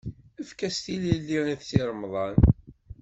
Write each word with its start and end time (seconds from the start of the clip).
Efk-as 0.41 0.77
tilelli 0.85 1.39
i 1.53 1.55
Si 1.67 1.79
Remḍan! 1.89 2.37